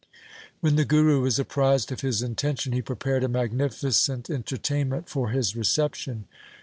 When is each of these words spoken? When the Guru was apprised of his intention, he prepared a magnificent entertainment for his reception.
When 0.61 0.77
the 0.77 0.83
Guru 0.83 1.21
was 1.21 1.37
apprised 1.37 1.91
of 1.91 2.01
his 2.01 2.23
intention, 2.23 2.73
he 2.73 2.81
prepared 2.81 3.23
a 3.23 3.27
magnificent 3.27 4.31
entertainment 4.31 5.07
for 5.09 5.29
his 5.29 5.55
reception. 5.55 6.25